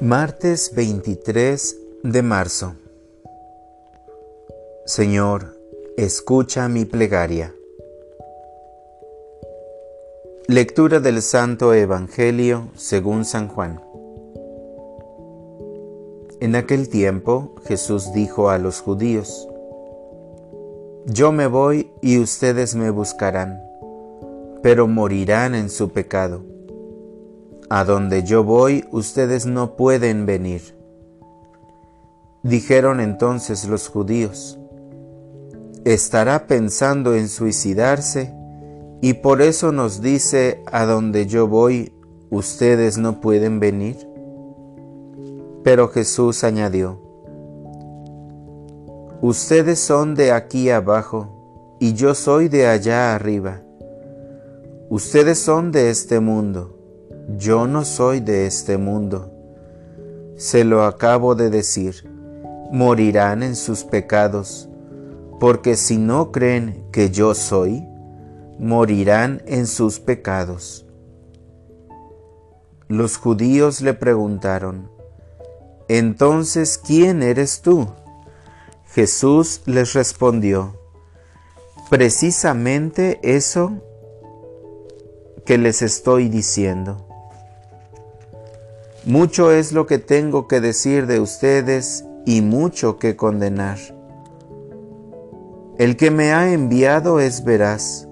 Martes 0.00 0.76
23 0.76 1.76
de 2.04 2.22
marzo. 2.22 2.76
Señor, 4.86 5.58
escucha 5.96 6.68
mi 6.68 6.84
plegaria. 6.84 7.52
Lectura 10.46 11.00
del 11.00 11.20
Santo 11.20 11.74
Evangelio 11.74 12.68
según 12.76 13.24
San 13.24 13.48
Juan. 13.48 13.80
En 16.38 16.54
aquel 16.54 16.88
tiempo 16.88 17.56
Jesús 17.64 18.12
dijo 18.12 18.50
a 18.50 18.58
los 18.58 18.80
judíos, 18.80 19.48
Yo 21.06 21.32
me 21.32 21.48
voy 21.48 21.90
y 22.02 22.20
ustedes 22.20 22.76
me 22.76 22.90
buscarán, 22.90 23.60
pero 24.62 24.86
morirán 24.86 25.56
en 25.56 25.68
su 25.68 25.88
pecado 25.88 26.57
a 27.70 27.84
donde 27.84 28.22
yo 28.22 28.44
voy 28.44 28.84
ustedes 28.92 29.46
no 29.46 29.76
pueden 29.76 30.24
venir. 30.24 30.76
Dijeron 32.42 33.00
entonces 33.00 33.68
los 33.68 33.88
judíos, 33.88 34.58
¿estará 35.84 36.46
pensando 36.46 37.14
en 37.14 37.28
suicidarse 37.28 38.34
y 39.02 39.14
por 39.14 39.42
eso 39.42 39.70
nos 39.70 40.00
dice, 40.00 40.62
a 40.72 40.86
donde 40.86 41.26
yo 41.26 41.46
voy 41.46 41.92
ustedes 42.30 42.96
no 42.96 43.20
pueden 43.20 43.60
venir? 43.60 44.08
Pero 45.62 45.88
Jesús 45.88 46.44
añadió, 46.44 47.06
Ustedes 49.20 49.80
son 49.80 50.14
de 50.14 50.30
aquí 50.30 50.70
abajo 50.70 51.76
y 51.80 51.94
yo 51.94 52.14
soy 52.14 52.48
de 52.48 52.68
allá 52.68 53.16
arriba. 53.16 53.62
Ustedes 54.90 55.40
son 55.40 55.72
de 55.72 55.90
este 55.90 56.20
mundo 56.20 56.77
yo 57.36 57.66
no 57.66 57.84
soy 57.84 58.20
de 58.20 58.46
este 58.46 58.78
mundo. 58.78 59.30
Se 60.36 60.64
lo 60.64 60.84
acabo 60.84 61.34
de 61.34 61.50
decir, 61.50 62.08
morirán 62.72 63.42
en 63.42 63.54
sus 63.54 63.84
pecados, 63.84 64.68
porque 65.38 65.76
si 65.76 65.98
no 65.98 66.32
creen 66.32 66.86
que 66.90 67.10
yo 67.10 67.34
soy, 67.34 67.86
morirán 68.58 69.42
en 69.46 69.66
sus 69.66 70.00
pecados. 70.00 70.86
Los 72.88 73.18
judíos 73.18 73.82
le 73.82 73.92
preguntaron, 73.92 74.90
Entonces, 75.88 76.78
¿quién 76.78 77.22
eres 77.22 77.60
tú? 77.60 77.88
Jesús 78.86 79.60
les 79.66 79.92
respondió, 79.92 80.78
Precisamente 81.90 83.18
eso 83.22 83.82
que 85.44 85.58
les 85.58 85.82
estoy 85.82 86.28
diciendo. 86.28 87.07
Mucho 89.08 89.52
es 89.52 89.72
lo 89.72 89.86
que 89.86 89.96
tengo 89.96 90.46
que 90.48 90.60
decir 90.60 91.06
de 91.06 91.18
ustedes 91.18 92.04
y 92.26 92.42
mucho 92.42 92.98
que 92.98 93.16
condenar. 93.16 93.78
El 95.78 95.96
que 95.96 96.10
me 96.10 96.34
ha 96.34 96.52
enviado 96.52 97.18
es 97.18 97.42
veraz, 97.42 98.06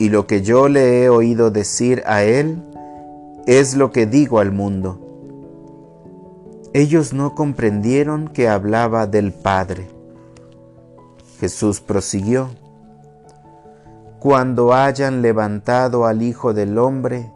y 0.00 0.08
lo 0.08 0.26
que 0.26 0.42
yo 0.42 0.68
le 0.68 1.04
he 1.04 1.08
oído 1.10 1.52
decir 1.52 2.02
a 2.06 2.24
él 2.24 2.60
es 3.46 3.76
lo 3.76 3.92
que 3.92 4.06
digo 4.06 4.40
al 4.40 4.50
mundo. 4.50 4.98
Ellos 6.72 7.12
no 7.12 7.36
comprendieron 7.36 8.26
que 8.26 8.48
hablaba 8.48 9.06
del 9.06 9.32
Padre. 9.32 9.86
Jesús 11.38 11.80
prosiguió, 11.80 12.48
Cuando 14.18 14.74
hayan 14.74 15.22
levantado 15.22 16.04
al 16.04 16.20
Hijo 16.22 16.52
del 16.52 16.78
Hombre, 16.78 17.30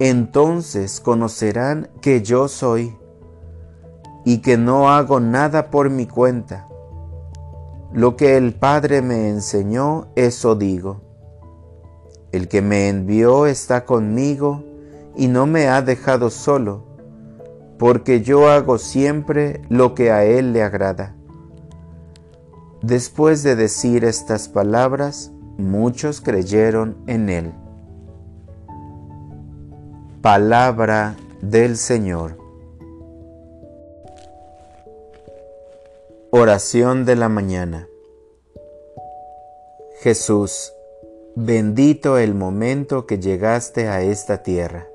entonces 0.00 0.98
conocerán 0.98 1.90
que 2.00 2.22
yo 2.22 2.48
soy 2.48 2.96
y 4.24 4.38
que 4.38 4.56
no 4.56 4.90
hago 4.90 5.20
nada 5.20 5.70
por 5.70 5.90
mi 5.90 6.06
cuenta. 6.06 6.66
Lo 7.92 8.16
que 8.16 8.38
el 8.38 8.54
Padre 8.54 9.02
me 9.02 9.28
enseñó, 9.28 10.08
eso 10.16 10.56
digo. 10.56 11.02
El 12.32 12.48
que 12.48 12.62
me 12.62 12.88
envió 12.88 13.44
está 13.44 13.84
conmigo 13.84 14.64
y 15.16 15.28
no 15.28 15.46
me 15.46 15.68
ha 15.68 15.82
dejado 15.82 16.30
solo, 16.30 16.86
porque 17.78 18.22
yo 18.22 18.48
hago 18.48 18.78
siempre 18.78 19.60
lo 19.68 19.94
que 19.94 20.10
a 20.10 20.24
Él 20.24 20.54
le 20.54 20.62
agrada. 20.62 21.14
Después 22.80 23.42
de 23.42 23.54
decir 23.54 24.04
estas 24.04 24.48
palabras, 24.48 25.30
muchos 25.58 26.22
creyeron 26.22 26.96
en 27.06 27.28
Él. 27.28 27.52
Palabra 30.22 31.16
del 31.40 31.78
Señor. 31.78 32.36
Oración 36.30 37.06
de 37.06 37.16
la 37.16 37.30
mañana. 37.30 37.88
Jesús, 40.00 40.74
bendito 41.36 42.18
el 42.18 42.34
momento 42.34 43.06
que 43.06 43.18
llegaste 43.18 43.88
a 43.88 44.02
esta 44.02 44.42
tierra. 44.42 44.90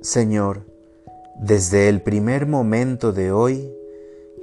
Señor, 0.00 0.66
desde 1.40 1.88
el 1.88 2.00
primer 2.00 2.46
momento 2.46 3.12
de 3.12 3.32
hoy, 3.32 3.76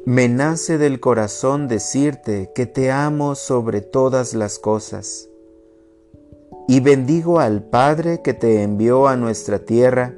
me 0.03 0.27
nace 0.27 0.77
del 0.77 0.99
corazón 0.99 1.69
decirte 1.69 2.51
que 2.53 2.65
te 2.65 2.91
amo 2.91 3.35
sobre 3.35 3.79
todas 3.79 4.33
las 4.33 4.59
cosas 4.59 5.29
y 6.67 6.79
bendigo 6.79 7.39
al 7.39 7.61
Padre 7.61 8.21
que 8.21 8.33
te 8.33 8.63
envió 8.63 9.07
a 9.07 9.15
nuestra 9.15 9.59
tierra 9.59 10.13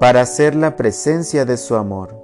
para 0.00 0.24
ser 0.26 0.54
la 0.54 0.76
presencia 0.76 1.44
de 1.44 1.56
su 1.56 1.76
amor, 1.76 2.16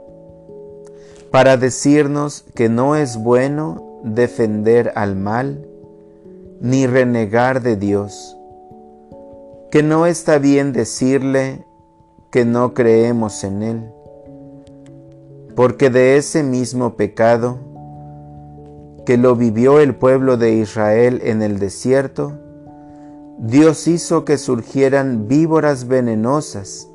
para 1.30 1.56
decirnos 1.56 2.44
que 2.54 2.69
no 2.69 2.97
es 2.97 3.16
bueno 3.16 4.00
defender 4.04 4.92
al 4.97 5.16
mal 5.16 5.66
ni 6.60 6.86
renegar 6.86 7.62
de 7.62 7.76
Dios, 7.76 8.36
que 9.70 9.82
no 9.82 10.06
está 10.06 10.38
bien 10.38 10.72
decirle 10.72 11.64
que 12.30 12.44
no 12.44 12.75
creemos 12.75 13.44
en 13.44 13.62
Él, 13.62 13.91
porque 15.54 15.91
de 15.91 16.16
ese 16.16 16.42
mismo 16.42 16.97
pecado 16.97 17.59
que 19.06 19.16
lo 19.16 19.36
vivió 19.36 19.80
el 19.80 19.94
pueblo 19.94 20.36
de 20.36 20.53
Israel 20.54 21.20
en 21.25 21.42
el 21.42 21.59
desierto, 21.59 22.38
Dios 23.43 23.89
hizo 23.89 24.27
que 24.27 24.37
surgieran 24.37 25.27
víboras 25.27 25.89
venenosas 25.89 26.91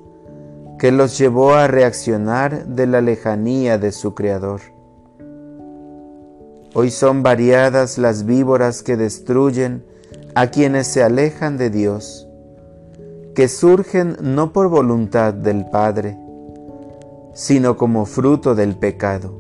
que 0.78 0.92
los 0.92 1.18
llevó 1.18 1.56
a 1.56 1.66
reaccionar 1.66 2.68
de 2.68 2.86
la 2.86 3.02
lejanía 3.02 3.80
de 3.80 3.92
su 3.92 4.14
Creador. 4.14 4.62
Hoy 6.76 6.92
son 6.92 7.24
variadas 7.24 7.98
las 7.98 8.26
víboras 8.26 8.84
que 8.84 8.96
destruyen 8.96 9.84
a 10.36 10.52
quienes 10.52 10.86
se 10.86 11.02
alejan 11.02 11.58
de 11.58 11.72
Dios, 11.72 12.28
que 13.34 13.48
surgen 13.48 14.16
no 14.22 14.54
por 14.54 14.70
voluntad 14.70 15.34
del 15.34 15.66
Padre, 15.72 16.16
sino 17.34 17.76
como 17.76 18.06
fruto 18.06 18.54
del 18.54 18.76
pecado. 18.78 19.34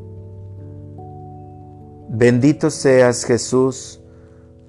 Bendito 2.09 2.71
seas 2.71 3.25
Jesús, 3.25 4.01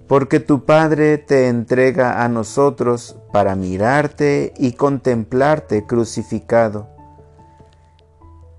porque 0.09 0.39
tu 0.39 0.65
Padre 0.65 1.19
te 1.19 1.49
entrega 1.49 2.23
a 2.23 2.29
nosotros 2.29 3.17
para 3.33 3.57
mirarte 3.57 4.55
y 4.57 4.73
contemplarte 4.73 5.85
crucificado, 5.85 6.89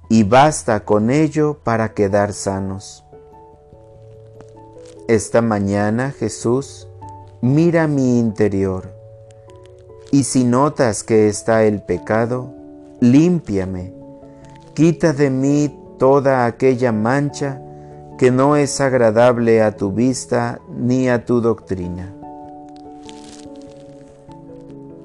y 0.10 0.24
basta 0.24 0.82
con 0.86 1.10
ello 1.10 1.60
para 1.64 1.94
quedar 1.94 2.34
sanos. 2.34 3.06
Esta 5.08 5.42
mañana, 5.42 6.12
Jesús, 6.12 6.90
mira 7.42 7.88
mi 7.88 8.20
interior, 8.20 8.94
y 10.12 10.24
si 10.24 10.44
notas 10.44 11.04
que 11.04 11.28
está 11.30 11.64
el 11.64 11.82
pecado, 11.82 12.54
límpiame, 13.00 13.94
quita 14.74 15.14
de 15.14 15.30
mí 15.30 15.74
toda 15.98 16.46
aquella 16.46 16.92
mancha 16.92 17.62
que 18.18 18.32
no 18.32 18.56
es 18.56 18.82
agradable 18.82 19.62
a 19.62 19.78
tu 19.78 19.92
vista 19.92 20.60
ni 20.76 21.08
a 21.08 21.26
tu 21.26 21.40
doctrina. 21.40 22.14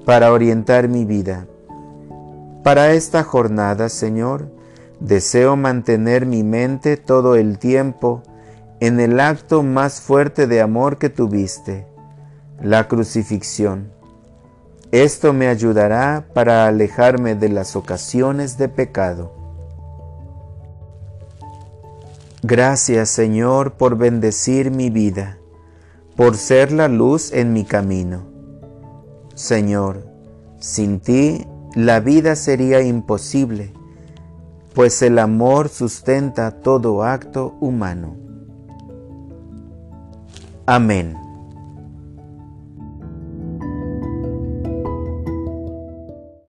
Para 0.06 0.32
orientar 0.32 0.88
mi 0.88 1.04
vida. 1.04 1.46
Para 2.64 2.92
esta 2.92 3.22
jornada, 3.22 3.90
Señor, 3.90 4.48
deseo 4.98 5.56
mantener 5.56 6.24
mi 6.24 6.42
mente 6.42 6.96
todo 6.96 7.36
el 7.36 7.58
tiempo 7.58 8.22
en 8.80 8.98
el 8.98 9.20
acto 9.20 9.62
más 9.62 10.00
fuerte 10.00 10.46
de 10.46 10.62
amor 10.62 10.96
que 10.96 11.10
tuviste, 11.10 11.86
la 12.60 12.88
crucifixión. 12.88 13.92
Esto 14.90 15.32
me 15.32 15.48
ayudará 15.48 16.26
para 16.34 16.66
alejarme 16.66 17.34
de 17.34 17.48
las 17.48 17.76
ocasiones 17.76 18.58
de 18.58 18.68
pecado. 18.68 19.41
Gracias 22.44 23.08
Señor 23.08 23.74
por 23.74 23.96
bendecir 23.96 24.72
mi 24.72 24.90
vida, 24.90 25.38
por 26.16 26.36
ser 26.36 26.72
la 26.72 26.88
luz 26.88 27.32
en 27.32 27.52
mi 27.52 27.64
camino. 27.64 28.24
Señor, 29.36 30.04
sin 30.58 30.98
ti 30.98 31.46
la 31.76 32.00
vida 32.00 32.34
sería 32.34 32.82
imposible, 32.82 33.72
pues 34.74 35.02
el 35.02 35.20
amor 35.20 35.68
sustenta 35.68 36.50
todo 36.50 37.04
acto 37.04 37.54
humano. 37.60 38.16
Amén. 40.66 41.21